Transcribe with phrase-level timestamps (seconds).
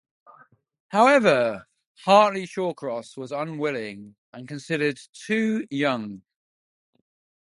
[0.87, 1.67] However,
[2.05, 6.23] Hartley Shawcross was unwilling and considered too young.